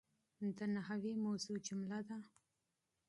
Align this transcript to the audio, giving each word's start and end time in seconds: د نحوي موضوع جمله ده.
د 0.57 0.59
نحوي 0.73 1.13
موضوع 1.25 1.57
جمله 1.67 1.99
ده. 2.07 2.17